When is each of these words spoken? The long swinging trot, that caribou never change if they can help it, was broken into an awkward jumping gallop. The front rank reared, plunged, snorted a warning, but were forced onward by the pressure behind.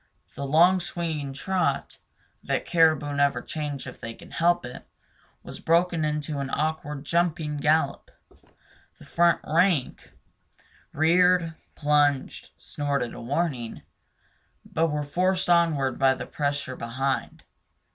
The 0.33 0.47
long 0.47 0.79
swinging 0.79 1.31
trot, 1.31 1.99
that 2.43 2.65
caribou 2.65 3.13
never 3.13 3.39
change 3.39 3.85
if 3.85 3.99
they 3.99 4.15
can 4.15 4.31
help 4.31 4.65
it, 4.65 4.87
was 5.43 5.59
broken 5.59 6.03
into 6.03 6.39
an 6.39 6.49
awkward 6.49 7.05
jumping 7.05 7.57
gallop. 7.57 8.09
The 8.97 9.05
front 9.05 9.41
rank 9.43 10.11
reared, 10.91 11.53
plunged, 11.75 12.49
snorted 12.57 13.13
a 13.13 13.21
warning, 13.21 13.83
but 14.65 14.87
were 14.87 15.03
forced 15.03 15.47
onward 15.51 15.99
by 15.99 16.15
the 16.15 16.25
pressure 16.25 16.75
behind. 16.75 17.43